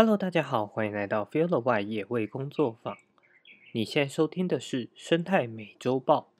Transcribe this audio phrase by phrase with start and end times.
[0.00, 2.96] Hello，大家好，欢迎来到 Feel the Y 野味工作坊。
[3.72, 6.30] 你现在收听的是生态美洲豹。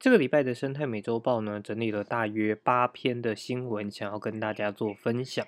[0.00, 5.46] 这个礼拜的生态美洲豹呢，整理了大约八篇的新闻，想要跟大家做分享。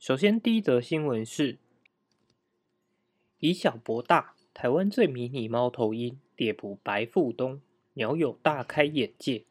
[0.00, 1.58] 首先，第一则新闻是
[3.38, 7.60] 以小博大，台湾最迷你猫头鹰猎捕白腹东，
[7.92, 9.44] 鸟友大开眼界。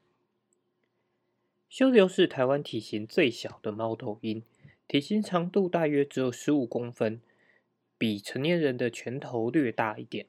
[1.70, 4.44] 修流是台湾体型最小的猫头鹰，
[4.88, 7.20] 体型长度大约只有十五公分，
[7.98, 10.28] 比成年人的拳头略大一点。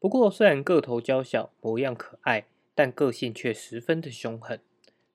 [0.00, 4.60] 不过，虽然个头娇小，模样可爱，但个性却十分的凶狠。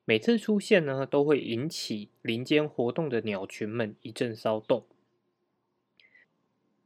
[0.05, 4.85] 每次出现呢，都会引起林间活动的鸟群们一阵骚动。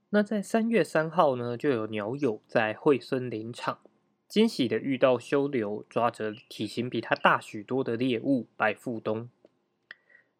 [0.09, 3.79] 那在三月三号呢，就有鸟友在惠森林场。
[4.27, 9.27] 惊喜的遇到修流抓着体型比他大许多的猎物白腹鸫。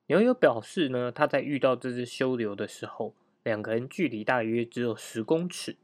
[0.10, 5.76] 牛友表示呢，他在遇到这只修流的时候，两个人距离大约只有十公尺。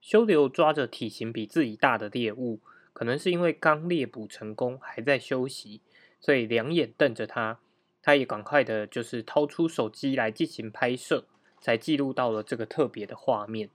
[0.00, 2.60] 修流抓着体型比自己大的猎物，
[2.92, 5.80] 可能是因为刚猎捕成功，还在休息，
[6.20, 7.58] 所以两眼瞪着他。
[8.00, 11.26] 他也赶快的，就是掏出手机来进行拍摄，
[11.60, 13.70] 才记录到了这个特别的画面。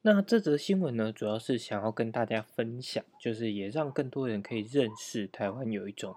[0.00, 6.16] 那这则新闻呢，主要是想要跟大家分享，就是也让更多人可以认识台湾有一种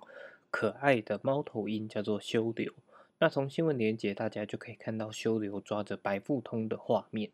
[0.52, 2.74] 可爱的猫头鹰，叫做修流。
[3.20, 7.32] 那从新闻连接，大家就可以看到修流抓着白腹通的画面。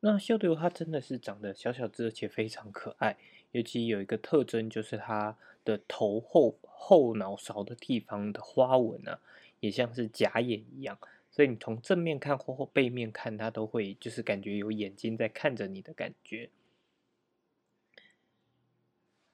[0.00, 3.16] 那修流它真的是长得小小只，而且非常可爱，
[3.50, 9.18] 尤其有一个特征，就是它的头后后脑勺的地方的花纹啊，
[9.60, 10.98] 也像是假眼一样。
[11.30, 16.50] 所以你从正面看或或背面看，它都会就是感觉有眼睛在看着你的感觉。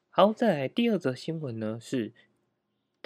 [0.09, 2.13] 好，再来第二则新闻呢，是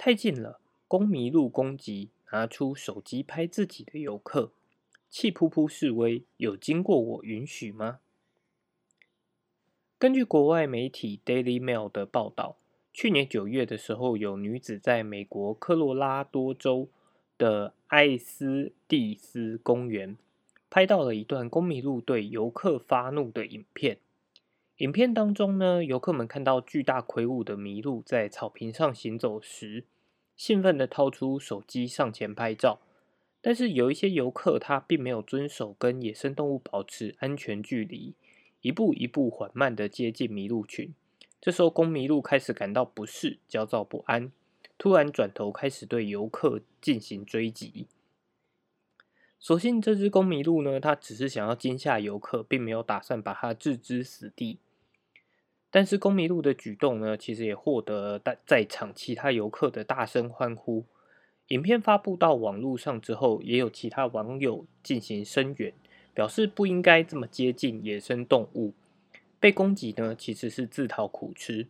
[0.01, 4.53] 太近了，公迷路攻击，拿出手机拍自己的游客，
[5.09, 7.99] 气扑扑示威，有经过我允许吗？
[9.97, 12.55] 根据国外媒体 Daily Mail 的报道，
[12.93, 16.89] 去年九月的时候，有女子在美国科罗拉多州。
[17.37, 20.17] 的艾斯蒂斯公园
[20.69, 23.99] 拍到了一段公迷路对游客发怒的影片。
[24.79, 29.85] 影片当中呢，游客们看到巨大魁梧的麋鹿在草坪上行走时，
[30.39, 32.79] 兴奋的掏出手机上前拍照。
[33.41, 38.15] 但是有一些游客他并没有遵守跟野生动物保持安全距离，
[38.61, 40.93] 一步一步缓慢的接近麋鹿群。
[41.41, 44.31] 这时候公麋鹿开始感到不适、焦躁不安。
[44.77, 47.87] 突然转头开始对游客进行追击，
[49.37, 54.59] 所幸这只公麋鹿呢，它只是想要惊吓游客，并没有打算把它置之死地。
[55.71, 60.85] 但是公麋鹿的举动呢，其实也获得在在场其他游客的大声欢呼。
[61.49, 65.73] 影片发布到网络上之后，也有其他网友进行声援，
[66.13, 68.73] 表示不应该这么接近野生动物。
[69.39, 71.67] 被攻击呢，其实是自讨苦吃。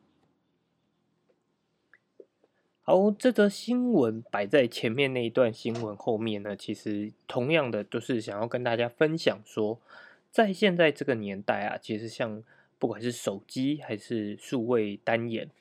[2.82, 9.80] 好，这则新闻摆在前面那一段新闻后面呢，其实同样的都是想要跟大家分享说，
[10.32, 12.42] 在现在这个年代啊，其实像
[12.79, 15.51] 不管是手机还是数位单眼，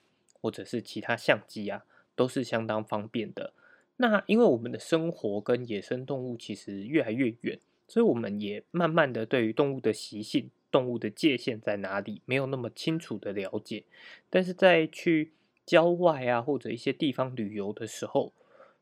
[0.41, 1.85] 或者是其他相机啊，
[2.15, 3.53] 都是相当方便的。
[3.97, 7.59] 那因为我们的生活跟野生动物其实越来越远，
[7.89, 13.83] 所以我们也慢慢的对于动物的习性、动物的界限在哪里，没有那么清楚的了解。
[14.31, 15.33] 但是在去
[15.67, 18.33] 郊外啊，或者一些地方旅游的时候，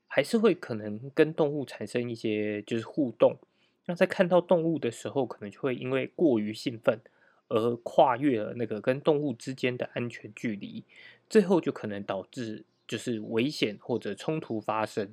[0.07, 3.39] 还是会可能跟动物产生一些就是互动。
[3.87, 7.01] 那在看到动物的时候，可能就会因为过于兴奋
[7.49, 10.85] 而跨越了那个跟动物之间的安全距离，
[11.29, 15.13] 最后就可能导致就是危险或者冲突发生。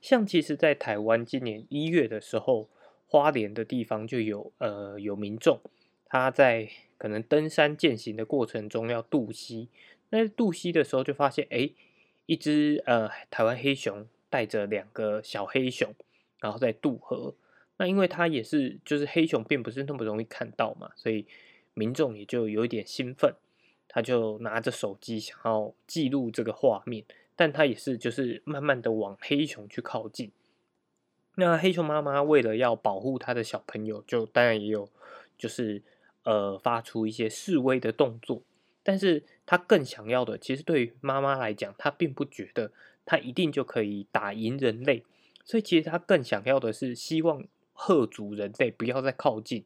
[0.00, 2.68] 像其实，在台湾今年一月的时候，
[3.06, 5.60] 花莲的地方就有呃有民众
[6.06, 9.68] 他在可能登山践行的过程中要渡溪。
[10.10, 11.70] 那渡溪的时候就发现，哎，
[12.26, 15.94] 一只呃台湾黑熊带着两个小黑熊，
[16.40, 17.34] 然后在渡河。
[17.78, 21.26] 那因为它也是就是黑熊，并不是那么容易看到嘛，所以
[21.74, 23.34] 民众也就有一点兴奋，
[23.88, 27.04] 他就拿着手机想要记录这个画面，
[27.36, 30.32] 但他也是就是慢慢的往黑熊去靠近。
[31.36, 34.90] 那黑熊妈妈为了要保护他的小朋友，就当然也有
[35.38, 35.80] 就是
[36.24, 38.42] 呃发出一些示威的动作。
[38.82, 42.72] 但是他更想要的，其实对于妈妈来讲，他并不觉得
[43.04, 45.04] 他一定就可以打赢人类，
[45.44, 47.46] 所以其实他更想要的是希望
[47.78, 49.64] 吓阻人类不要再靠近。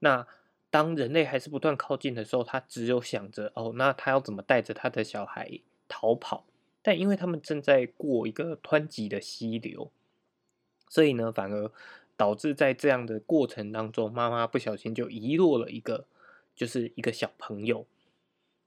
[0.00, 0.26] 那
[0.70, 6.44] 当人类还是不断靠近的时候，他只有想着哦，那他要怎么带着他的小孩逃跑？
[6.80, 9.92] 但因为他们正在过一个湍急的溪流，
[10.88, 11.70] 所以呢，反而
[12.16, 16.06] 导致在这样的过程当中，妈妈不小心就遗落了一个，
[16.56, 17.86] 就是一个小朋友。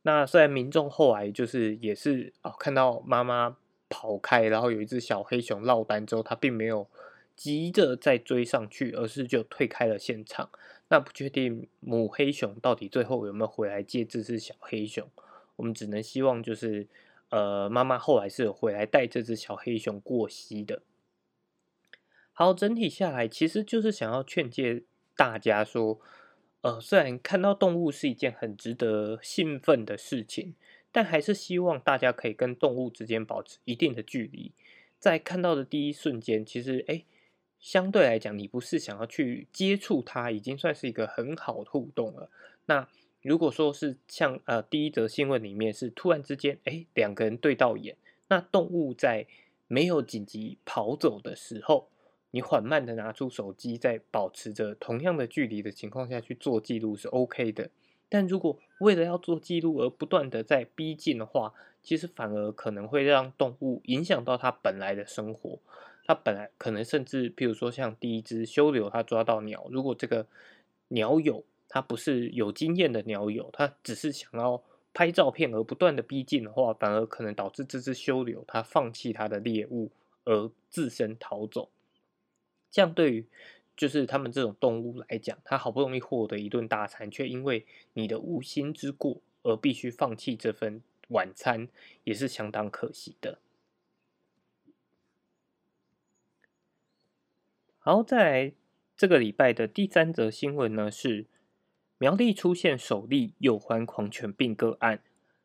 [0.04, 3.58] 那虽然民众后来就是也是哦，看到妈妈
[3.90, 6.88] 跑开，然后有一只小黑熊落单之后，他并没有
[7.36, 10.50] 急着再追上去，而是就退开了现场。
[10.88, 15.10] 那不确定母黑熊到底最后有没有回来接这只小黑熊，
[15.56, 16.88] 我们只能希望就是
[17.30, 20.84] 呃，妈妈后来是有回来带这只小黑熊过溪的。
[22.32, 24.84] 好，整体下来其实就是想要劝诫
[25.16, 26.00] 大家说，
[26.62, 30.54] 呃，虽然看到动物是一件很值得兴奋的事情，
[30.92, 34.52] 但还是希望大家可以跟动物之间保持一定的距离。
[35.00, 37.04] 在看到的第一瞬间，其实哎，
[37.66, 42.30] 相对来讲，你不是想要去接触它，已经算是一个很好的互动了。
[42.68, 42.88] 那
[43.24, 47.98] 如果说是像呃第一则新闻里面是突然之间，哎，两个人对到眼，
[48.28, 49.26] 那动物在
[49.68, 51.90] 没有紧急跑走的时候。
[52.30, 57.72] 你缓慢的拿出手机，在保持着同样的距离的情况下去做记录是 OK 的。
[58.08, 65.58] 但如果为了要做记录而不断的在逼近的话，其实反而可能会让动物影响到它本来的生活。
[66.08, 70.28] 它本来可能甚至，譬如说像第一只修柳，它抓到鸟，如果这个
[70.90, 74.62] 鸟友它不是有经验的鸟友，它只是想要
[74.94, 79.90] 拍照片而不断的逼近的话，反而可能导致这只修柳它放弃它的猎物
[80.26, 81.70] 而自身逃走。
[82.70, 83.26] 这样对于
[83.76, 91.68] 就是他们这种动物来讲，它好不容易获得一顿大餐，却因为你的无心之过而必须放弃这份晚餐，
[92.04, 93.40] 也是相当可惜的。
[97.88, 98.54] 好，在
[98.98, 101.28] 这个礼拜的第三则新闻呢，是
[102.00, 105.04] 苗栗出现首例幼獾狂犬病个案，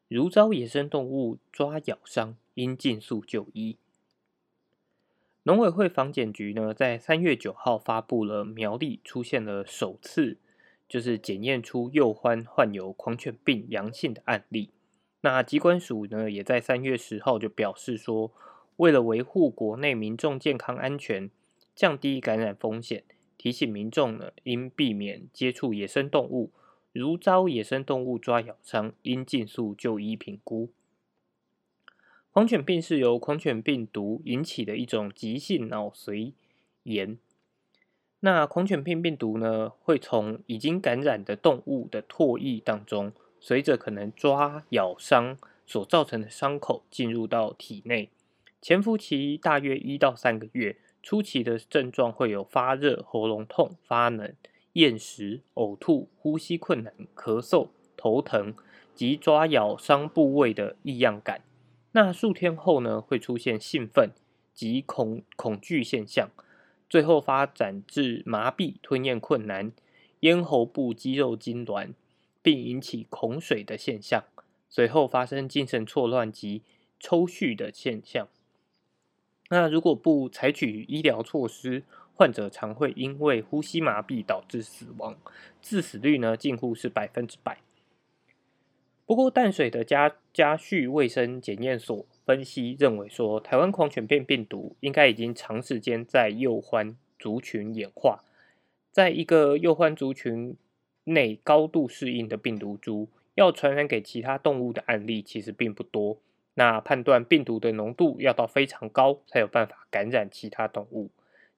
[0.09, 3.77] 如遭野生动物抓咬伤，应尽速就医。
[5.43, 10.39] 农委会防检局呢，在三月九号发布了苗栗出现了首次
[10.89, 14.71] 就是检验出幼獾患有狂犬病阳性的案例。
[15.21, 18.33] 那机关署呢，也在三月十号就表示说，
[18.77, 21.31] 为了维护国内民众健康安全，
[21.81, 23.05] 降低感染风险，
[23.39, 26.51] 提醒民众呢，应避免接触野生动物，
[26.93, 30.69] 如遭野生动物抓咬伤，应尽速就医评估。
[32.33, 36.35] 狂犬病是由狂犬病毒引起的一种急性脑髓
[36.83, 37.17] 炎。
[38.21, 48.11] 那狂犬病病毒呢，会从已经感染的动物的唾液当中，随着可能抓咬伤所造成的伤口进入到体内。
[48.61, 54.35] 潜伏期大约一到三个月，初期的症状会有发热、喉咙痛、发冷、
[54.75, 58.55] 厌食、呕吐、呼吸困难、咳嗽、头疼
[58.95, 61.43] 及抓咬伤部位的异样感。
[61.93, 64.11] 那数天后呢，会出现兴奋
[64.53, 66.31] 及恐恐惧现象，
[66.89, 69.73] 最后发展至麻痹、吞咽困难、
[70.21, 71.95] 咽喉部肌肉痉挛，
[72.43, 74.25] 并引起恐水的现象，
[74.69, 76.63] 随后发生精神错乱及
[77.01, 78.29] 抽搐的现象。
[79.51, 81.83] 那如果不采取医疗措施，
[82.15, 85.19] 患者常会因为呼吸麻痹导致死亡，
[85.61, 87.59] 致死率呢近乎是百分之百。
[89.05, 98.23] 不过，淡水的家家畜卫生检验所分析认为说，台湾狂犬病病毒应该已经长时间在幼獾族群演化，
[98.93, 100.57] 在一个幼獾族群
[101.03, 106.19] 内高度适应的病毒株，要传染给其他动物的案例其实并不多。
[106.55, 111.11] 那判断病毒的浓度要到非常高，才有办法感染其他动物。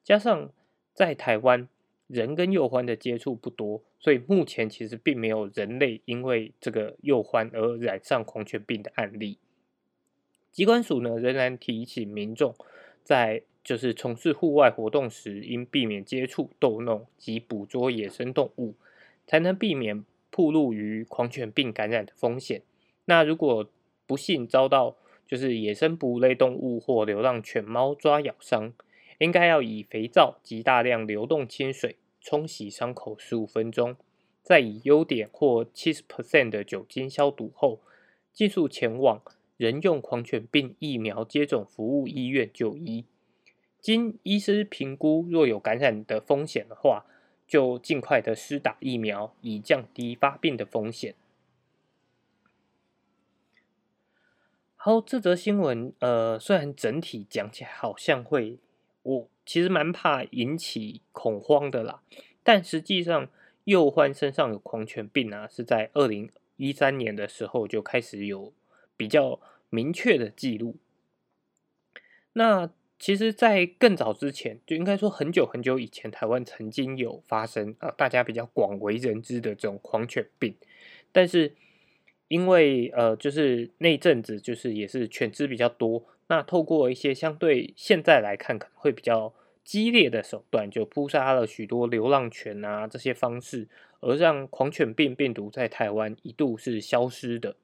[0.02, 0.50] 加上
[0.94, 1.68] 在台湾。
[2.08, 9.38] 人跟幼獾的接触不多，所以目前其实并没有人类因为这个幼獾而染上狂犬病的案例。
[10.50, 12.54] 机关署呢仍然提醒民众，
[13.02, 18.74] 在就是从事户外活动时，应避免接触、逗弄及捕捉野生动物，
[19.26, 22.60] 才能避免暴露于狂犬病感染的风险。
[23.06, 23.66] 那如果
[24.12, 24.94] 不幸遭到
[25.26, 28.74] 就是野生哺乳类动物或流浪犬猫抓咬伤，
[29.16, 31.96] 应该要以肥皂及大量流动清水。
[32.20, 33.96] 冲洗伤口十五分钟，
[34.42, 37.80] 再以优碘或七十 percent 的酒精消毒后，
[38.34, 39.22] 迅速前往
[39.56, 43.06] 人用狂犬病疫苗接种服务医院就医。
[43.80, 47.06] 经医师评估，若有感染的风险的话，
[47.48, 51.14] 就尽快的施打疫苗，以降低发病的风险。
[54.84, 58.58] 好，这则新闻，呃，虽然整体讲起来好像会
[59.04, 59.28] 我。
[59.46, 62.02] 其实蛮怕引起恐慌的啦，
[62.42, 63.28] 但实际上
[63.62, 68.52] 幼獾身上有狂犬病啊，是在二零一三年的时候就开始有
[68.96, 69.38] 比较
[69.70, 70.74] 明确的记录。
[72.32, 80.56] 那其实，在更早之前，就应该说很久很久以前，台湾曾经有发生啊，大家比较广为人知的这种狂犬病。
[81.12, 81.54] 但是，
[82.32, 93.68] 因为呃，就是那阵子就是也是犬只比较多，那透过一些相对现在来看可能会比较激烈的手段，就扑杀了许多流浪犬啊这些方式，
[94.00, 97.54] 而让狂犬病病毒在台湾一度是消失的。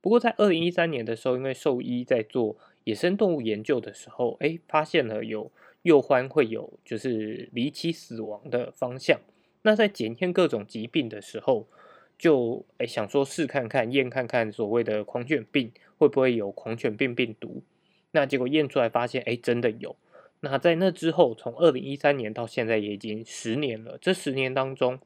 [0.00, 5.50] 不过，在二零一三年的时候，因为兽医在做野生动物研究的时候，哎，发现了有
[5.82, 9.20] 幼獾会有就是离奇死亡的方向。
[9.62, 11.66] 那在检验各种疾病的时候，
[12.18, 17.62] 就哎想说试看看验看看所谓的狂犬病会不会有狂犬病病毒。
[18.10, 19.96] 那结果验出来发现，哎，真的有。
[20.40, 23.96] 那在那之后，从二零一三年到现在也已经十年了。
[24.00, 24.98] 这十年当中，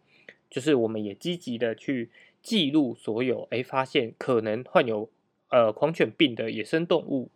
[0.50, 2.10] 就是我们也积极的去。
[2.42, 5.08] 记录所有哎，发现可能患有
[5.50, 7.30] 呃狂犬病的野生动物，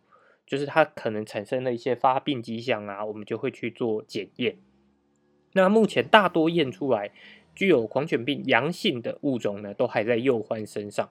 [0.45, 4.57] 就是它可能产生了一些发病迹象啊，我们就会去做检验。
[5.53, 7.11] 那目前大多验出来
[7.57, 11.09] 具有狂犬病阳性的物种呢，都还在幼獾身上，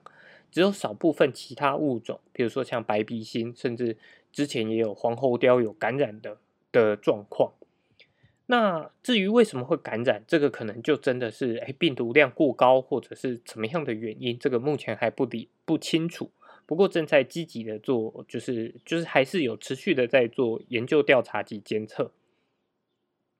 [0.49, 3.97] 只有少部分其他物种，比如说像白鼻星，甚至
[4.31, 6.37] 之前也有黄喉貂有感染的
[6.71, 7.51] 的状况。
[8.45, 16.31] 那至于为什么会感染，这个可能就真的是哎病毒量过高，或者是怎么样的原因，这个目前还不理不清楚。
[16.65, 22.11] 不过正在积极的做，就是就是还是有持续的在做研究调查及监测。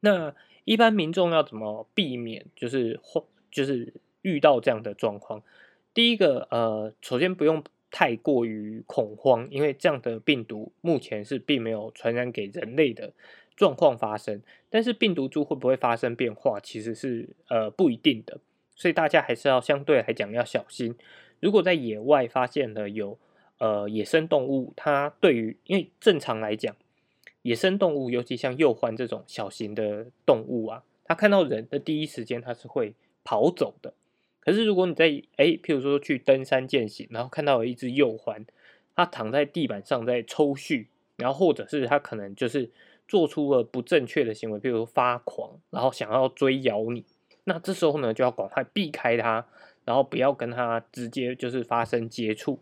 [0.01, 0.35] 那
[0.67, 5.41] 一般民众要怎么避免，就是或就是遇到这样的状况？
[5.93, 13.13] 第一个呃，首先不用太过于恐慌，因为这样的病毒目前是并没有传染给人类的。
[13.55, 18.39] 状况发生，但是病毒株会不会发生变化，其实是呃不一定的，
[18.75, 20.93] 所以大家还是要相对来讲要小心。
[21.39, 23.17] 如果在野外发现了有
[23.57, 26.75] 呃野生动物，它对于因为正常来讲，
[27.47, 33.93] 野生动物尤其像幼獾这种小型的动物啊，它看到人的第一时间它是会跑走的。
[34.39, 35.05] 可是如果你在
[35.37, 38.45] 哎，譬如说去登山健行，然后看到有一只幼獾，
[38.95, 42.69] 它躺在地板上在抽搐，然后或者是它可能就是。
[43.09, 47.05] 做出了不正确的行为，比如发狂，然后想要追咬你，
[47.45, 49.47] 那这时候呢就要赶快避开它，
[49.85, 52.59] 然后不要跟它直接就是发生接触。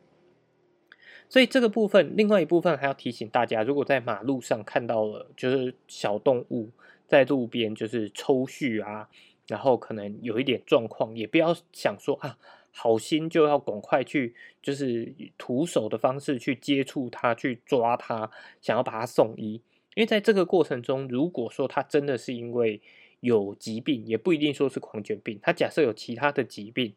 [1.28, 6.70] 所以这个部分，另外一部分还要提醒大家，如果在马路上看到了就是小动物
[7.08, 9.10] 在路边就是抽搐啊，
[9.48, 12.38] 然后可能有一点状况，也不要想说啊
[12.72, 18.30] 好心就要赶快去就是徒手的方式去接触它，去抓它，
[18.62, 19.62] 想要把它送医。
[19.96, 22.82] 因为在这个过程中，如果说他真的是因为
[23.22, 25.40] 有疾病，也不一定说是狂犬病。
[25.42, 26.94] 他假设有其他的疾病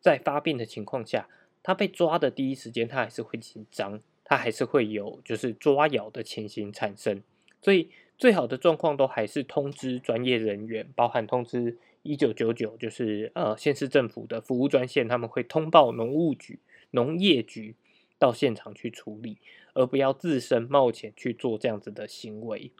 [0.00, 1.28] 在发病的情况下，
[1.68, 7.22] 他被抓的第一时间，他还是会紧张，他还是会有就是抓咬的情形产生。
[7.60, 16.58] 所以最好的状况都还是通知专业人员，包含通知一九九九，就是呃县市政府的服务专线，他们会通报农务局、
[16.92, 17.74] 农业局。
[18.20, 19.36] 到现场去处理，
[19.74, 22.72] 而不要自身冒险去做这样子的行为。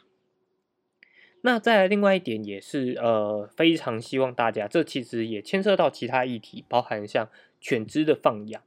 [1.42, 7.30] 那再来另外一点也是呃非常希望大家，这其实也牵涉到其他议题，包含像
[7.60, 8.60] 犬只的放养，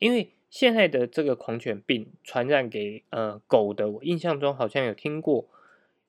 [0.00, 5.46] 因为现在的这个狂犬病传染给呃狗的，我印象中好像有听过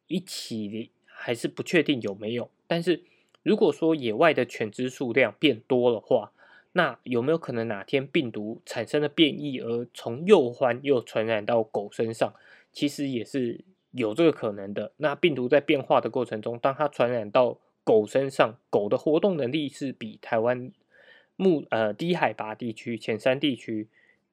[0.08, 2.50] 一起，还是不确定有没有。
[2.66, 3.04] 但是
[3.44, 6.32] 如果说野外的犬只数量变多的话，
[6.72, 12.34] 那有没有可能哪天病毒产生了变异，而从幼獾又传染到狗身上？
[12.72, 14.94] 其实也是有这个可能的。
[14.98, 20.72] 那病毒在变化的过程中，当它传染到狗身上，狗的活动能力是比台湾
[21.42, 23.88] 木呃低海拔地区、浅山地区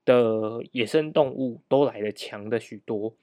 [0.05, 3.15] 的野生动物都来的强的许多。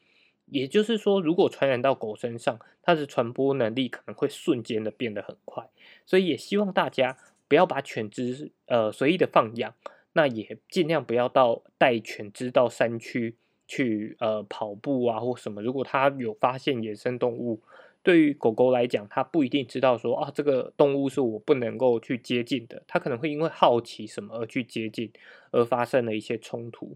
[0.47, 5.69] 也就是说，如果传染到狗身上，它的传播能力可能会瞬间的变得很快。
[6.05, 7.17] 所以也希望大家。
[7.47, 9.75] 不要把犬只呃随意的放养，
[10.13, 13.35] 那也尽量不要到带犬只到山区
[13.67, 15.61] 去呃跑步啊或什么。
[15.61, 17.61] 如果它有发现野生动物，
[18.05, 25.11] 对于狗狗来讲，它不一定知道说啊这个动物是我不能够去接近的，它可能会因为好奇什么而去接近，
[25.51, 26.95] 而发生了一些冲突。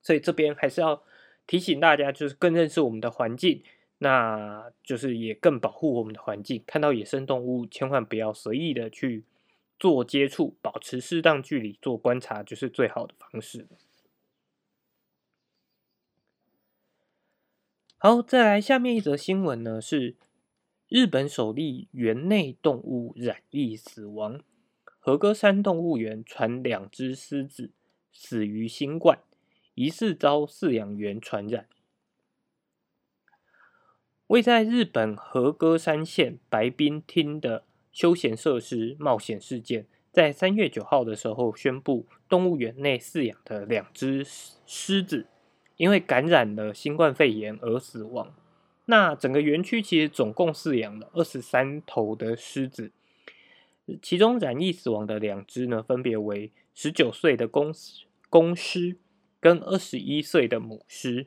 [0.00, 1.02] 所以这边还是要
[1.46, 3.62] 提醒大家，就是更认识我们的环境，
[3.98, 6.62] 那就是也更保护我们的环境。
[6.66, 9.24] 看到野生动物，千万不要随意的去。
[9.76, 13.66] 做接触，保持适当距离，做观察就是最好的方式。
[18.06, 20.14] 好，再来下面一则新闻呢，是
[20.90, 24.42] 日本首例园内动物染疫死亡，
[24.98, 27.70] 和歌山动物园传两只狮子
[28.12, 29.20] 死于新冠，
[29.72, 31.66] 疑似遭饲养员传染。
[34.26, 44.22] 位在日本和歌山县白滨町的休闲设施冒险事件，在三月九号的时候宣布，动物园内饲养的两只
[44.66, 45.26] 狮子
[45.76, 48.34] 因为感染了新冠肺炎而死亡。
[48.86, 52.92] 那整个园区其实总共饲养了二十三头的狮子，
[54.02, 57.72] 其中染疫死亡的两只呢，分别为十九岁的公
[58.28, 58.96] 公狮
[59.40, 61.26] 跟二十一岁的母狮。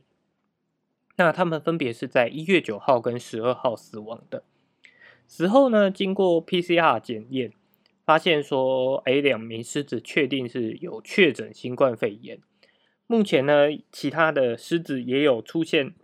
[1.15, 4.43] 那他们分别是在一月九号跟十二号死亡的。
[5.25, 7.51] 死后呢，经过 PCR 检验，
[8.05, 12.39] 发现说，哎，两名狮子确定是有确诊新冠肺炎。
[13.07, 15.95] 目前呢，其他的狮子也有出现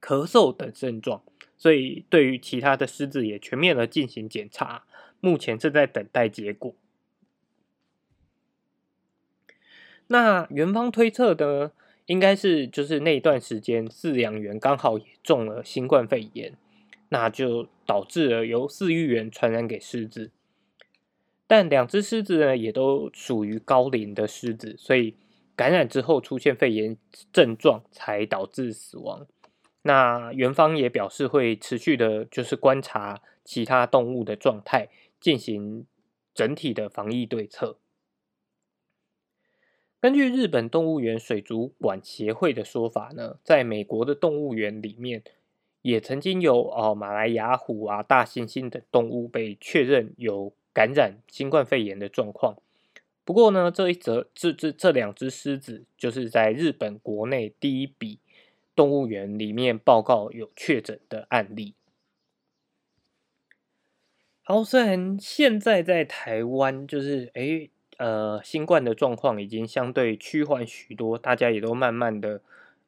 [0.00, 1.24] 咳嗽等症状，
[1.58, 4.84] 所以对于其他的狮子也全面的进行检查，
[5.18, 6.74] 目前正在等待结果。
[10.06, 11.72] 那园方推测的。
[12.06, 16.54] 应该是就是那一段时间，饲养员刚好也中了新冠肺炎，
[17.10, 20.32] 那就导致了由饲育员传染给狮子。
[21.46, 25.14] 但两只狮子呢，也都属于高龄的狮子，所以
[25.60, 26.96] 感染之后出现肺炎
[27.34, 29.26] 症状，才导致死亡。
[29.82, 34.88] 那园方也表示会持续的，就是观察其他动物的状态，
[35.20, 35.84] 进行
[36.32, 37.76] 整体的防疫对策。
[40.00, 45.22] 根据日本动物园水族馆协会的说法呢，在美国的动物园里面，
[45.82, 52.56] 也曾经有哦马来亚虎啊、大猩猩等动物被确认有感染新冠肺炎的状况。
[53.24, 58.18] 不过呢，这一则这这这两只狮子，就是在日本国内第一笔
[58.74, 61.74] 动物园里面报告有确诊的案例。
[64.42, 67.68] 好，虽然现在在台湾就是哎。
[68.00, 72.40] 呃，新冠的状况已经相对趋缓许多，大家也都慢慢的，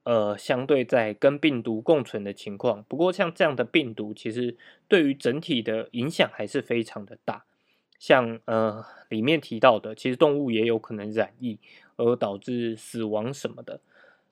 [0.05, 2.83] 呃，相对在跟病毒共存的情况。
[2.85, 4.57] 不过，像这样的病毒，其实
[4.89, 7.45] 对于整体的影响还是非常的大。
[8.03, 11.57] 像呃里面提到的，其实动物也有可能染疫
[11.95, 13.79] 而导致死亡什么的。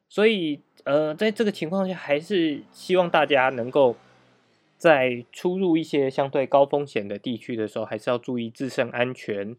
[0.08, 3.94] 所以，呃，在这个情况下，还是希望大家能够
[4.76, 9.54] 在出入一些相对高风险的地区的时候，还是要注意自身安全。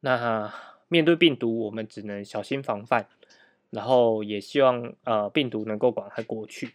[0.00, 0.52] 那
[0.88, 3.06] 面对病毒，我们只能小心防范，
[3.70, 6.74] 然后也希望呃病毒能够赶快过去。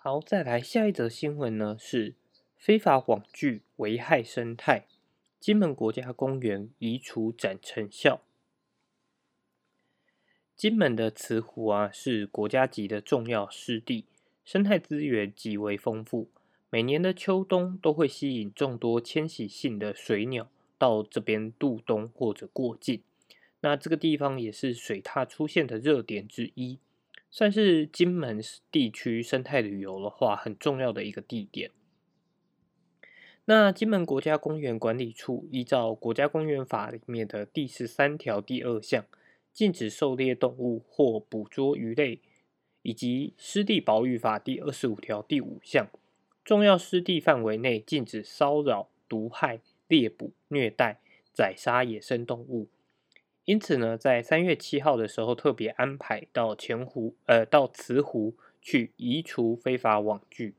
[0.00, 2.14] 好，再来下一则新闻呢，是
[2.56, 4.86] 非法网具危害生态，
[5.40, 8.22] 金门国家公园移除展成效。
[10.54, 14.04] 金门的慈湖啊，是国家级的重要湿地，
[14.44, 16.30] 生态资源极为丰富。
[16.70, 23.02] 每年的秋冬都会吸引众多迁徙性的水鸟到这边度冬或者过境。
[23.62, 26.78] 那这个地方也是水獭出现的热点之一，
[27.30, 31.70] 算是金门地区生态旅游的话很重要的一个地点。
[33.44, 39.06] 那金门国家公园管理处依照国家公园法里面的第十三条第二项，
[39.52, 42.20] 禁止狩猎动物或捕捉鱼类，
[42.82, 45.88] 以及湿地保育法第二十五条第五项。
[46.44, 51.00] 重要湿地范围内禁止骚扰、毒害、猎捕、虐待、
[51.32, 52.68] 宰杀野生动物。
[53.48, 60.52] 因此呢，在三月七号的时候，特别安排到前湖，呃，到慈湖去移除非法网具。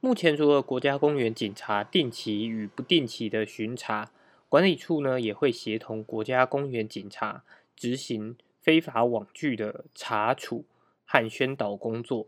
[0.00, 4.10] 目前，除了国家公园警察定期与不定期的巡查，
[4.48, 7.44] 管理处呢也会协同国家公园警察
[7.76, 10.64] 执行非法网具的查处
[11.04, 12.26] 和宣导工作。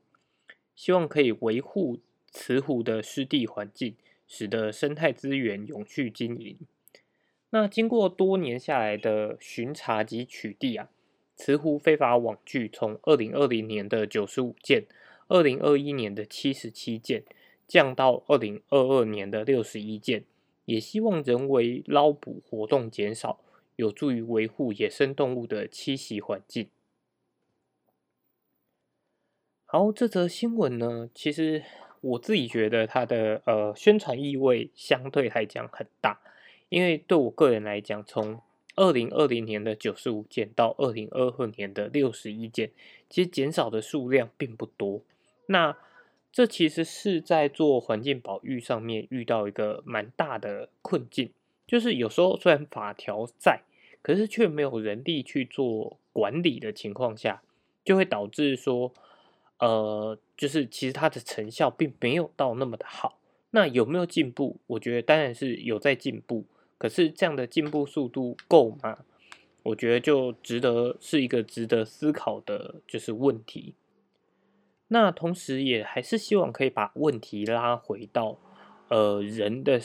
[0.77, 1.99] 希望可以维护
[2.31, 3.97] 慈湖的湿地环境，
[4.29, 6.57] 使得生态资源永续经营。
[7.55, 10.91] 那经过多年下来的巡查及取缔啊，
[11.37, 14.87] 慈湖非法网具从二零二零年的九十五件，
[15.29, 17.23] 二零二一年的七十七件，
[17.69, 20.25] 降到二零二二年的六十一件。
[20.65, 23.39] 也希望人为捞捕活动减少，
[23.77, 26.69] 有助于维护野生动物的栖息环境。
[29.65, 31.63] 好这则新闻呢，其实
[32.01, 36.19] 我自己觉得它的呃宣传意味相对来讲很大，
[36.69, 38.41] 因为对我个人来讲，从
[38.77, 42.71] 二零二零年的九十五件到二零二二年的六十一件，
[43.09, 45.03] 其实减少的数量并不多。
[45.47, 45.77] 那
[46.33, 51.31] 这其实是在做环境保育上面遇到一个蛮大的困境，
[51.67, 53.63] 就是有时候虽然法条在，
[54.03, 57.43] 可是却没有人力去做管理的情况下，
[57.85, 58.93] 就会导致说。
[59.61, 63.19] 呃，就是其实它的成效并没有到那么的好。
[63.53, 64.57] 那有没有进步？
[64.67, 66.45] 我觉得当然是有在进步。
[66.85, 68.99] 可是这样的进步速度够吗？
[69.63, 73.75] 我觉得就值得是一个值得思考的，就是问题。
[74.89, 78.39] 那同时也还是希望可以把问题拉回到，
[78.89, 79.81] 呃，人的，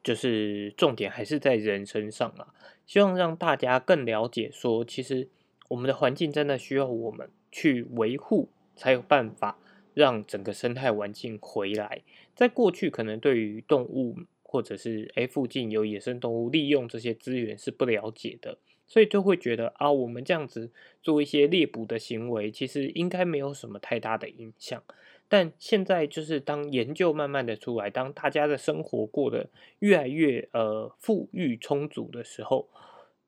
[0.00, 2.54] 就是重点还是在人身上啊。
[2.86, 5.28] 希望让大家更了解，说其实
[5.70, 9.58] 我们的环境真的需要我们去维护，才有办法
[9.92, 12.02] 让整个生态环境回来。
[12.36, 18.56] 在过去，可能对于动物或者是诶附近有野生动物利用这些资源是不了解的。
[18.90, 20.70] 所以就会觉得啊，我们这样子
[21.02, 24.82] 做一些猎捕的行为，其实应该没有什么太大的影响。
[25.28, 32.70] 但现在就是当研究慢慢的出来，当大家的生活过得越来越呃富裕充足的时候，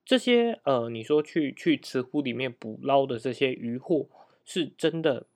[0.02, 4.08] 这些呃你说去去池湖里面捕捞的这些渔获，
[4.46, 5.26] 是真的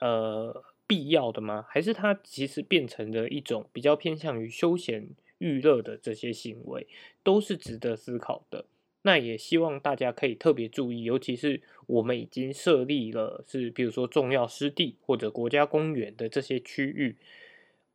[0.00, 1.64] 呃必要的吗？
[1.68, 6.88] 还是它其实变成了一种比较偏向于休闲娱乐的这些行为，
[7.22, 8.64] 都是值得思考的。
[9.02, 17.16] 那也希望大家可以特别注意，尤其是我们已经设立了是，比如说重要湿地或者国家公园的这些区域，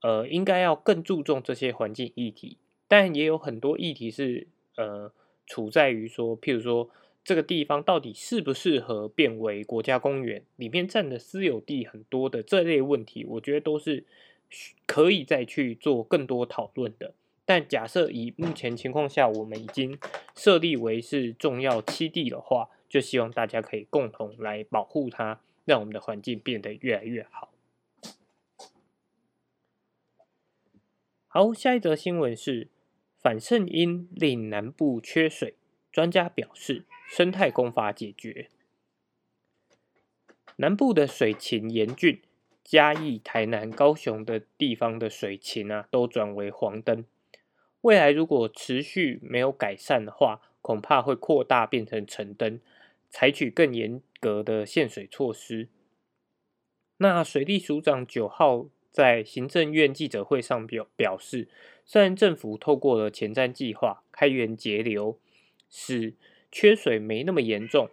[0.02, 2.58] 呃，应该要更注重这些环境议题。
[2.88, 5.12] 但也有很多议题是，呃，
[5.46, 6.90] 处在于说，譬如说
[7.24, 14.04] 这个地方到底适不适合变为国家公园，里面占的私有地很多的这类问题，我觉得都是
[14.86, 17.14] 可以再去做更多讨论的。
[17.46, 19.98] 但假设以目前情况下，我们已经
[20.36, 27.50] 设立为是重要栖地的话，就希望大家可以共同来保护它，让我们的环境变得越来越好。
[31.28, 32.68] 好，下一则新闻是
[33.18, 35.56] 反圣因令南部缺水，
[35.92, 38.48] 专家表示生态工法解决。
[40.56, 42.20] 南部的水情严峻，
[42.64, 47.06] 嘉义、台南、高雄的地方的水情啊，都转为黄灯。
[47.82, 52.60] 未来如果持续没有改善的话，恐怕会扩大变成橙灯，
[53.12, 55.70] 采取更严格的限水措施。
[56.98, 61.48] 那水利署长九号在行政院记者会上表表示，
[61.86, 65.20] 虽然政府透过了前瞻计划开源节流，
[65.70, 66.16] 使
[66.54, 67.90] 缺水没那么严重，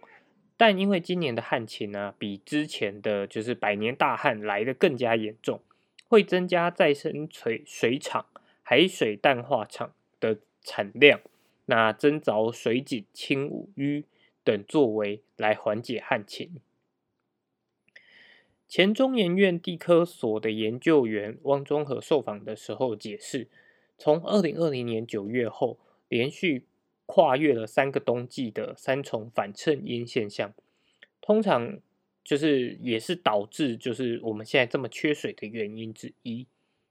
[0.55, 5.59] 但因为今年的旱情呢，比之前的就是百年大旱来的更加严重，
[6.07, 8.27] 会增加再生水水厂。
[8.63, 11.19] 海水淡化厂的产量，
[11.65, 14.05] 那增凿水井、清五淤
[14.45, 16.61] 等作为来缓解旱情。
[18.69, 23.49] 前中研院地科所的研究员汪中和受访的时候解释，
[23.97, 26.63] 从二零二零年九月后，连续
[27.13, 30.53] 跨越了三个冬季的三重反衬阴现象，
[31.19, 31.77] 通常
[32.23, 36.47] 就是也是导致就是我们现在这么缺水的原因之一。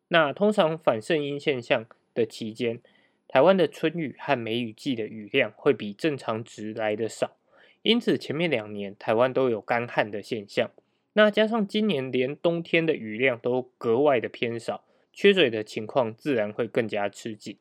[0.09, 2.83] 那通常反圣婴现象的期间，
[3.29, 7.39] 台湾的春雨和梅雨季的雨量会比正常值来的少，
[7.81, 10.71] 因此前面两年台湾都有干旱的现象。
[11.15, 17.57] 那加上今年连冬天的雨量都格外的偏少，缺水的情况自然会更加吃紧。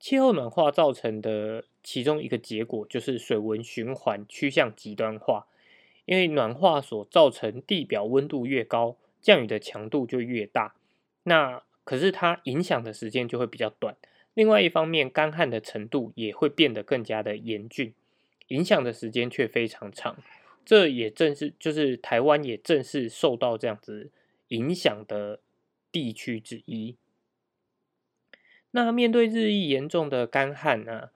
[0.00, 5.46] 气候暖化造成的其中一个结果就是水文循环趋向极端化，
[6.06, 8.96] 因为暖化所造成地表温度越高。
[9.22, 10.74] 降雨的强度就越大，
[11.24, 13.94] 那可是它影响的时间就会比较短。
[14.32, 17.92] 另外一方面，干旱的程度也会变得更加的严峻，
[18.48, 20.16] 影响的时间却非常长。
[20.64, 24.10] 这也正是就是台湾也正是受到这样子
[24.48, 25.40] 影响的
[25.92, 26.96] 地区之一。
[28.72, 31.10] 那面对日益严重的干旱啊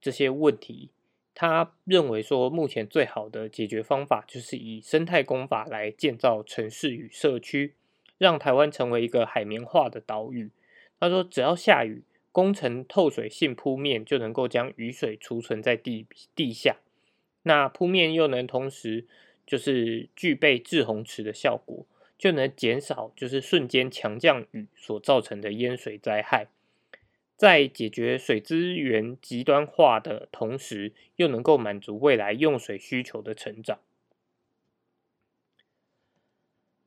[0.00, 0.90] 这些问题。
[1.34, 7.74] 他认为说，目前最好的解决方法就是以生态工法来建造城市与社区，
[8.18, 10.50] 让台湾成为一个海绵化的岛屿。
[10.98, 16.78] 他说，只要下雨，工程透水性铺面就能够将雨水储存在地地下，
[17.44, 19.06] 那铺面又能同时
[19.46, 21.86] 就是具备滞洪池的效果，
[22.18, 26.48] 就能减少就是瞬间强降雨所造成的淹水灾害。
[27.38, 33.78] 在解决水资源极端化的同时，又能够满足未来用水需求的成长。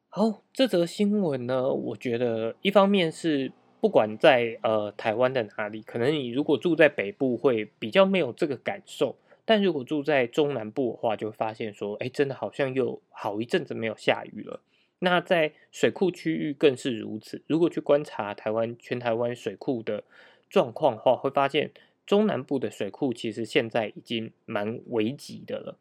[0.09, 14.59] 好，这则新闻呢，我觉得一方面是不管在呃台湾的哪里，可能你如果住在北部会比较没有这个感受，但如果住在中南部的话，就会发现说，哎，真的好像又好一阵子没有下雨了。
[14.99, 17.41] 那在水库区域更是如此。
[17.47, 20.03] 如果去观察台湾全台湾水库的。
[20.51, 21.71] 状况的话会发现，
[22.05, 25.77] 中南部的水库其实现在已经蛮危急的了。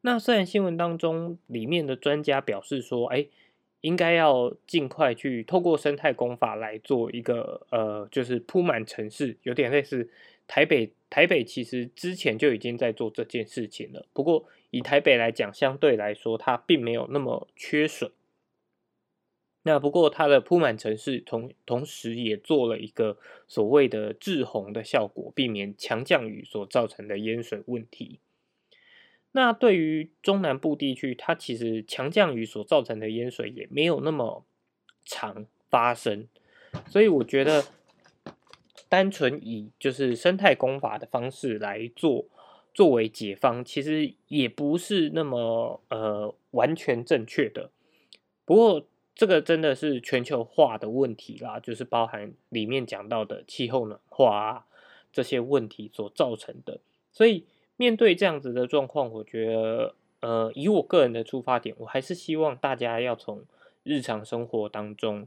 [0.00, 3.26] 那虽然新闻当中里面的专家表示说，哎，
[3.82, 10.08] 应该要尽快去透过生态工法来做一个呃，就是铺满城市，有点类似
[10.48, 10.90] 台北。
[11.10, 18.12] 台北其实之前就已经在做这件事情了，不过以台北来讲，相对来说它并没有那么缺水。
[19.62, 28.20] 那不过它的铺满城市同同时也做了一个所谓的滞洪的效果，避免强降雨所造成的淹水问题。
[29.32, 34.46] 那对于中南部地区，它其实强降雨所造成的淹水也没有那么
[35.04, 36.26] 常发生，
[36.86, 37.66] 所以我觉得
[38.88, 42.24] 单纯以就是生态工法的方式来做
[42.72, 47.70] 作为解方，其实也不是那么呃完全正确的。
[48.46, 48.86] 不过。
[49.14, 54.66] 这个真的是全球化的问题啦，就是包含里面讲到的气候暖化啊
[55.12, 56.80] 这些问题所造成的。
[57.12, 57.44] 所以
[57.76, 63.44] 面对这样子的状况，我觉得，呃，以我个人的出发点，我还是希望大家要从
[63.82, 65.26] 日常生活当中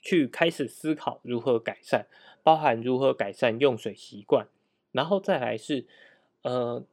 [0.00, 2.06] 去开始思考如何改善，
[2.44, 4.46] 包含如何改善用水习惯，
[4.92, 5.84] 然后再来是，
[6.42, 6.84] 呃，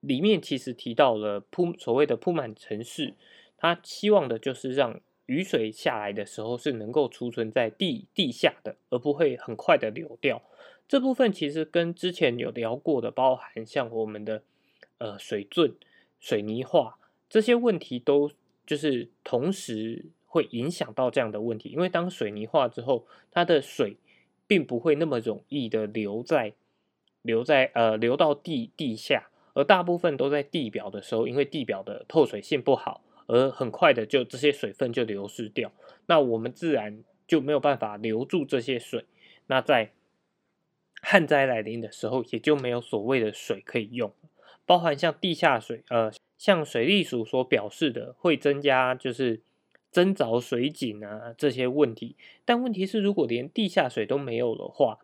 [0.00, 3.14] 里面其实提到了铺所谓的铺满城市，
[3.56, 5.00] 他希望的就是让。
[5.26, 10.42] 雨水下来的时候是能够储存在地地下的，而不会很快的流掉。
[10.86, 14.42] 这部分其实跟之前有聊过的，包含像我们的
[14.98, 15.74] 呃水圳、
[16.20, 16.98] 水泥化
[17.30, 18.30] 这些问题，都
[18.66, 21.70] 就是同时会影响到这样的问题。
[21.70, 23.96] 因为当水泥化之后，它的水
[24.46, 26.52] 并不会那么容易的留在
[27.22, 33.02] 留在呃流到地地下，而大部分都在地表的时候，因为地表的透水性不好。
[33.26, 35.72] 而很快的就这些水分就流失掉，
[36.06, 39.04] 那我们自然就没有办法留住这些水。
[39.46, 39.92] 那在
[41.02, 44.12] 旱灾来临的时候，也就没有所谓的水可以用。
[44.66, 49.42] 包含像地下水，呃，像水利署所表示的，会增加就是
[49.90, 52.16] 增凿水井啊这些问题。
[52.46, 55.00] 但问题是，如果连地下水都没有的话，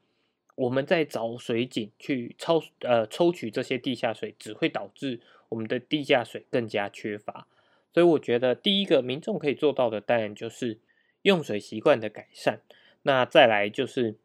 [0.54, 7.46] 我们在凿水井去抽呃抽取这些地下水，只会导致我们的地下水更加缺乏。
[7.92, 10.78] 所以我觉得，第一个民众可以做到的，当然就是
[11.22, 12.60] 用水习惯的改善。
[13.02, 14.16] 那再来就是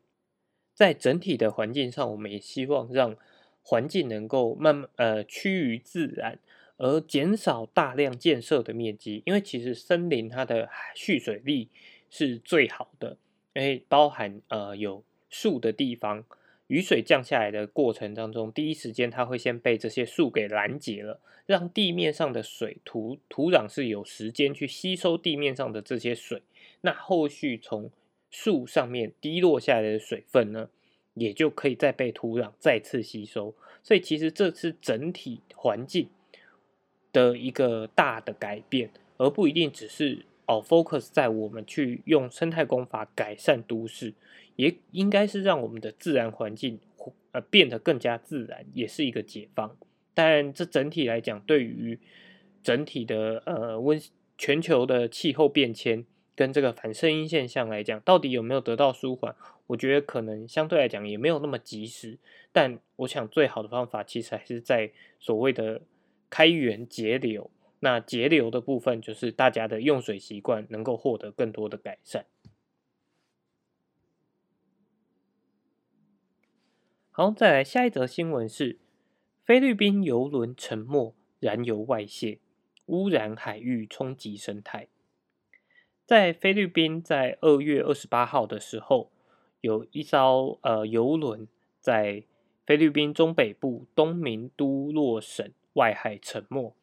[0.74, 3.16] 在整体的环境上，我们也希望让
[3.62, 6.40] 环境能够慢呃趋于自然，
[6.78, 9.24] 而减少大量建设的面积。
[9.26, 11.70] 因为其实森林它的蓄水力
[12.10, 13.18] 是最好的，
[13.54, 16.24] 因为包含呃有树的地方。
[16.68, 26.42] 雨水降下来的过程当中，第一时间它会先被这些树给拦截了，让地面上的水土土壤是有时间去吸收地面上的这些水。
[26.82, 27.92] 那后续从
[28.32, 30.70] 树上面滴落下来的水分呢，
[31.14, 33.54] 也就可以再被土壤再次吸收。
[33.84, 36.10] 所以其实这是整体环境
[37.14, 44.16] 的一个大的改变，而不一定只是哦 focus 在我们去用生态工法改善都市。
[44.56, 46.80] 也应该是让我们的自然环境
[47.32, 49.78] 呃变得更加自然，也是一个解放。
[50.14, 52.00] 但这整体来讲，对于
[52.64, 54.02] 整体的呃温
[54.38, 59.36] 全球的气候变迁跟这个反声音现象来讲，到底有没有得到舒缓？
[59.68, 62.18] 我觉得可能相对来讲也没有那么及时。
[62.52, 65.82] 但我想最好的方法其实还是在所谓的
[66.30, 67.52] 开源节流。
[67.82, 72.26] 那节流的部分就是大家的用水习惯能够获得更多的改善。
[77.18, 78.78] 好，再来下一则新闻是
[79.46, 82.40] 菲律宾油轮沉没，燃油外泄，
[82.88, 84.90] 污染海域，冲击生态。
[86.06, 89.14] 在菲律宾，在二月二十八号的时候，
[89.62, 91.48] 有一艘呃游轮
[91.80, 92.26] 在
[92.66, 96.76] 菲律宾中北部东明都洛省外海沉没。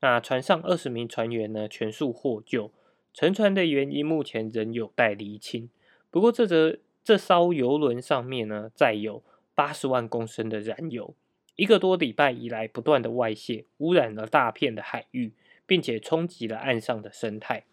[0.00, 2.70] 那船上二十名船员呢，全数获救。
[3.14, 5.70] 沉船的原因目前仍有待厘清。
[6.10, 9.22] 不过，这则这艘游轮上面呢，载有。
[9.58, 11.16] 八十万公升的燃油，
[11.56, 15.32] 一个多礼拜以来不断的外泄，污染了大片的海域，
[15.66, 17.64] 并且冲击了岸上的生态。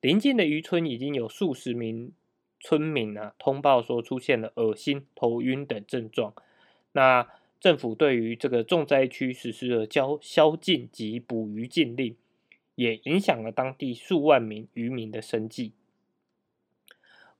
[0.00, 2.14] 邻近的渔村已经有数十名
[2.58, 6.32] 村民啊通报说出现了恶心、头晕等症状。
[6.92, 7.28] 那
[7.60, 12.16] 政府对于这个重灾区实施了宵宵禁及捕鱼禁令，
[12.76, 15.74] 也影响了当地数万名渔民的生计。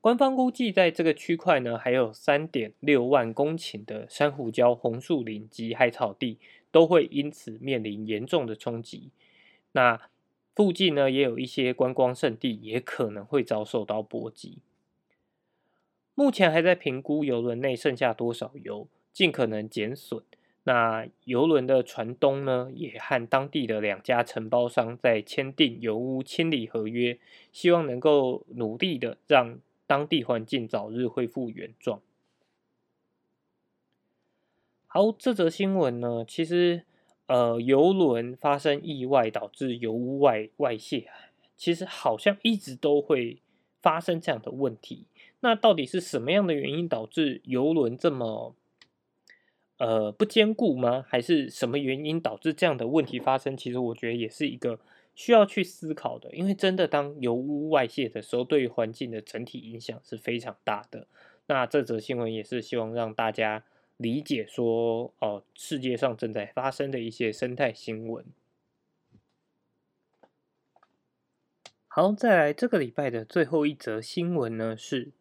[0.00, 6.38] 官方估计，在这个区块呢，还有三点六万公顷的珊瑚礁、红树林及海草地
[6.70, 9.10] 都会因此面临严重的冲击。
[9.72, 10.00] 那
[10.54, 14.58] 附近呢，也有一些观光胜地，也可能会遭受到波及。
[16.14, 20.22] 目前还在评估游轮内剩下多少油，尽可能减损。
[20.64, 27.18] 那游轮的船东呢，也和当地的两家承包商在签订油污清理合约，
[27.52, 29.58] 希望能够努力的让
[29.90, 32.00] 当地环境早日恢复原状。
[34.86, 36.84] 好，这则新闻呢，其实
[37.26, 41.10] 呃，游轮发生意外导致油污外外泄，
[41.56, 43.40] 其实好像一直都会
[43.82, 45.06] 发生这样的问题。
[45.40, 48.54] 那到底是什么样的原因导致游轮这么？
[49.78, 51.04] 呃，不坚固吗？
[51.08, 53.56] 还是什么原因导致这样的问题发生？
[53.56, 54.78] 其实我觉得也是一个
[55.20, 61.06] 需要去思考的，因为真的当油污外泄的时候，对于环境的整体影响是非常大的。
[61.46, 63.62] 那这则新闻也是希望让大家
[63.98, 68.24] 理解说，哦，世界上正在发生的一些生态新闻。
[71.86, 75.12] 好，再来这个礼拜的最后一则新闻呢，是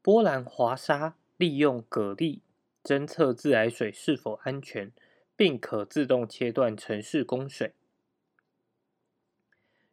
[0.00, 2.38] 波兰华沙利用蛤蜊。
[2.84, 4.92] 侦测自来水是否安全，
[5.34, 7.72] 并可自动切断城市供水。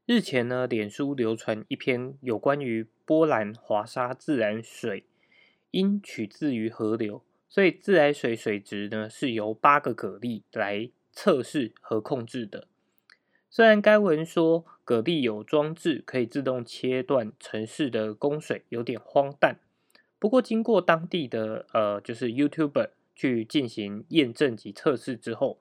[0.06, 5.04] 日前呢，脸书流传一篇有关于波兰华沙自来水，
[5.72, 12.68] 因取自于河流，所以自来水水质呢是由八个蛤蜊来测试和控制的。
[13.50, 19.58] 虽然该文说蛤蜊有装置可以自动切断城市的供水，有点荒诞。
[20.20, 25.60] 不过，经过当地的呃，就是 YouTuber 去进行验证及测试之后，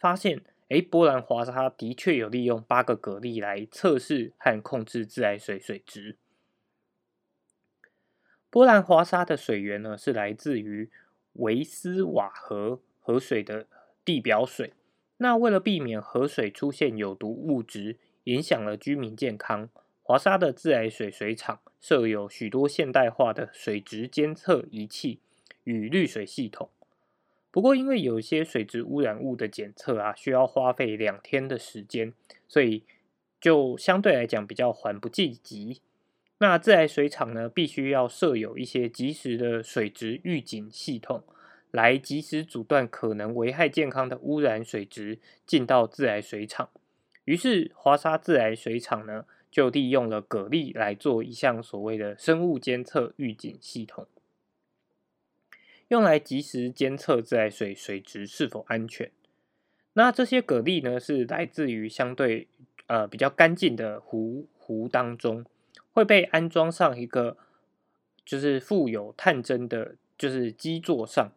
[0.00, 6.16] 发现，哎，波兰华沙的确有利用八个蛤蜊来测试和控制自来水水质。
[8.48, 10.90] 波兰华沙的水源呢，是来自于
[11.34, 13.66] 维斯瓦河河水的
[14.04, 14.72] 地表水。
[15.18, 19.68] 那为了避免河水出现有毒物质，影响了居民健康。
[20.02, 25.20] 华沙的自来水水厂设有许多现代化的水质监测仪器
[25.64, 26.70] 与滤水系统。
[27.54, 32.12] 不过，因为有些水质污染物的检测啊，需要花费两天的时间，
[32.48, 32.82] 所以
[33.40, 35.80] 就相对来讲比较缓不济急。
[36.38, 41.22] 那自来水厂呢，必须要设有一些及时的水质预警系统，
[41.70, 46.70] 来及时阻断可能危害健康的污染水质进到自来水厂。
[47.26, 49.26] 于是，华沙自来水厂呢。
[49.54, 54.08] 就利用了蛤蜊来做一项所谓的生物监测预警系统，
[55.88, 59.10] 用来及时监测自来水水质是否安全。
[59.94, 62.48] 那这些蛤蜊呢，是来自于相对
[62.86, 65.44] 呃比较干净的湖湖当中，
[65.92, 67.36] 会被安装上一个
[68.24, 71.30] 就是附有探针的，就是基座上。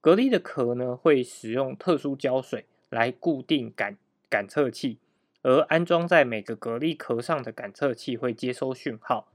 [0.00, 3.96] 蛤蜊的壳呢，会使用特殊胶水来固定感
[4.28, 4.98] 感测器。
[5.42, 9.31] 而安装在每个蛤蜊壳上的感测器会接收讯号，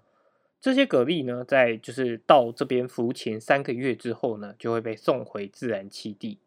[0.60, 6.40] 这些蛤蜊呢，在就是到这边浮潜三个月之后呢，就会被送回自然栖地。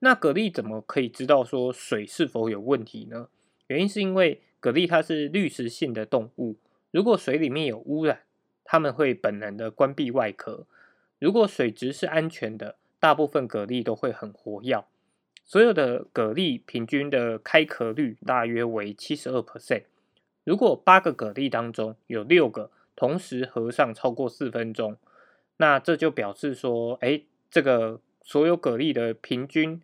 [0.00, 3.28] 那蛤蜊怎么可以知道说水是否有问题呢？
[3.68, 6.56] 原因是因为蛤蜊它是滤食性的动物，
[6.90, 8.20] 如果水里面有污染，
[8.62, 10.66] 它们会本能的关闭外壳；
[11.18, 14.84] 如果水质是安全的，大部分蛤蜊都会很活跃。
[15.46, 19.84] 所有的蛤蜊平均的开壳率大约为七十二 percent。
[20.44, 24.96] 如果八个蛤蜊当中有六个同时合上超过四分钟，
[25.56, 29.80] 那这就表示说，哎，这个所有蛤蜊的平均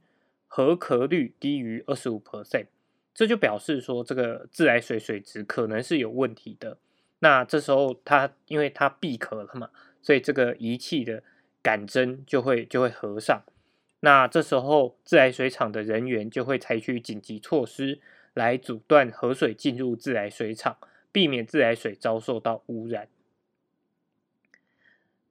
[0.47, 2.67] 合壳率低于二十五 percent，
[3.15, 6.79] 这就表示说，这个自来水水质可能是有问题的。
[7.21, 9.71] 那这时候它因为它闭壳了嘛，
[10.03, 11.23] 所以这个仪器的
[11.63, 13.43] 感针就会就会合上。
[14.01, 18.01] 那这时候，自来水厂的人员就会采取紧急措施
[18.35, 20.77] 来阻断河水进入自来水厂，
[21.11, 23.09] 避免自来水遭受到污染。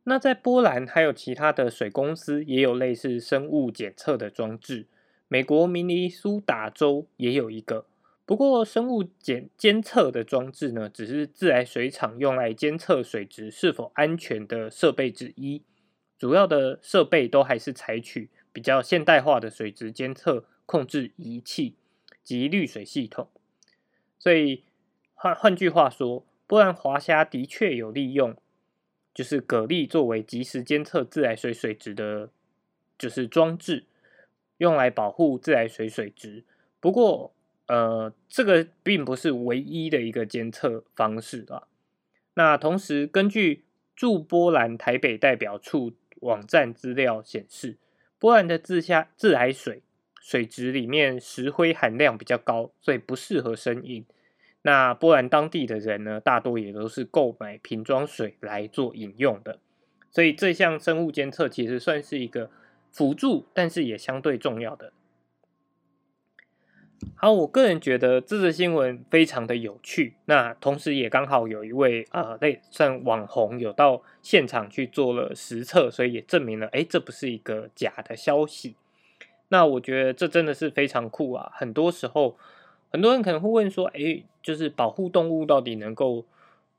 [0.04, 4.88] 那在波兰还有其他的水公司也有类似生物检测的装置，
[5.28, 7.86] 美国明尼苏达州也有一个。
[8.26, 15.64] 不过，生物检监测的装置呢，只是自来水厂用来监测水质是否安全的设备之一，
[16.18, 18.30] 主要的设备都还是采取。
[18.52, 21.76] 比较现代化的水质监测控制仪器
[22.30, 23.28] 及滤水系统，
[24.20, 24.64] 所以
[25.16, 28.38] 换换句话说，波兰华虾的确有利用，
[29.16, 32.30] 就是蛤蜊作为及时监测自来水水质的，
[33.00, 33.86] 就是装置，
[34.60, 36.44] 用来保护自来水水质。
[36.80, 37.34] 不过，
[37.66, 41.64] 呃，这个并不是唯一的一个监测方式啊。
[42.36, 43.64] 那同时，根据
[43.96, 47.78] 驻波兰台北代表处网站资料显示。
[48.20, 49.82] 波兰的自下自来水
[50.20, 54.06] 水质里面石灰含量比较高，所以不适合生饮。
[54.62, 59.60] 那波兰当地的人呢，大多也都是购买瓶装水来做饮用的。
[60.12, 62.50] 所以这项生物监测其实算是一个
[62.92, 64.92] 辅助，但是也相对重要的。
[67.16, 70.16] 好，我个人觉得这则新闻非常的有趣。
[70.26, 78.76] 那同时也刚好有一位呃，类算网红有到现场去做了实测，所以也证明了，哎，这不是一个假的消息。
[79.50, 81.52] 那我觉得这真的是非常酷啊！
[81.54, 82.38] 很多时候，
[82.92, 86.26] 很多人可能会问说，哎，就是保护动物到底能够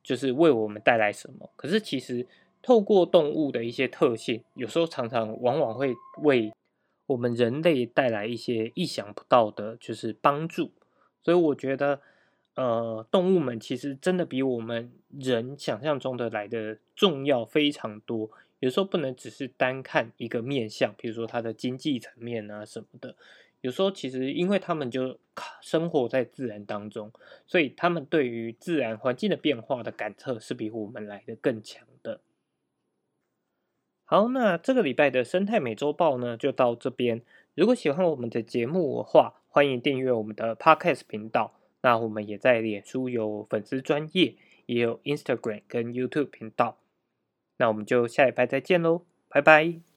[0.02, 1.50] 就是为我们带来什么？
[1.56, 2.26] 可是其实
[2.62, 6.52] 透过动物的一些特性，有时候常常往往会为
[7.06, 10.70] 我们人类带来一些意想不到的，就是帮助。
[11.22, 12.00] 所以我觉得，
[12.54, 18.30] 呃，动物们其实真的比我们人想象中的来的重要非常多。
[18.60, 23.16] 有时候不能只是单看一个面相，比如说它的经济层面啊什么的。
[23.62, 25.18] 有时候其实因为他们就
[25.60, 27.12] 生活在自然当中，
[27.46, 32.20] 所以他们对于自然环境的变化的感测是比我们来的更强的。
[34.04, 37.20] 好，那这个礼拜的生态美洲报呢，就到这边。
[37.54, 41.54] 如果喜欢我们的节目的话，欢迎订阅我们的 Podcast 频道。
[41.82, 44.34] 那我们也在脸书有粉丝专业，
[44.66, 46.78] 也有 Instagram 跟 YouTube 频道。
[47.60, 49.89] 那我们就下一拜再见喽，拜拜。